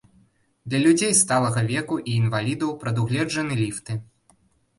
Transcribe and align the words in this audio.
Для 0.73 0.79
людзей 0.85 1.13
сталага 1.23 1.61
веку 1.71 1.99
і 1.99 2.11
інвалідаў 2.23 2.73
прадугледжаны 2.85 3.61
ліфты. 3.61 4.01